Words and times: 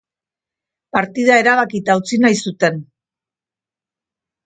Partida 0.97 1.37
erabakita 1.43 1.99
utzi 2.01 2.21
nahi 2.25 2.41
zuten. 2.49 2.83